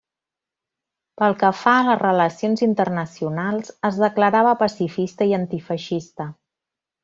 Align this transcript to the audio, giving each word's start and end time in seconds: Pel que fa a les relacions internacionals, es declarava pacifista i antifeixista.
Pel 1.21 1.35
que 1.43 1.51
fa 1.57 1.73
a 1.81 1.83
les 1.89 1.99
relacions 2.05 2.65
internacionals, 2.69 3.71
es 3.91 4.03
declarava 4.07 4.57
pacifista 4.65 5.33
i 5.35 5.41
antifeixista. 5.43 6.29